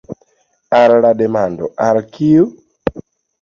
[0.77, 2.49] Al la demando „al kiu?